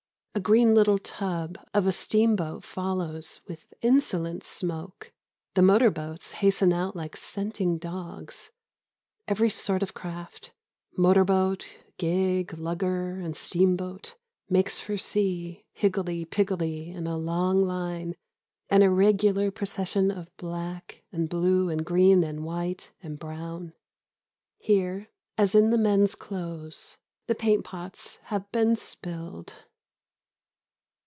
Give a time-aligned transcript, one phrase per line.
[0.33, 5.11] A green little tub of a steamboat follows with insolent smoke.
[5.55, 8.49] The motor boats hasten out like scenting dogs.
[9.27, 10.53] Every sort of craft
[10.95, 14.15] motor boat, gig, lugger and steamboat
[14.49, 18.15] makes for sea, higgledy piggledy in a long line,
[18.69, 23.73] an irregular procession of black and blue and green and white and brown.
[24.59, 26.97] Here, as in the men's clothes,
[27.27, 29.55] the paint pots have been spilled.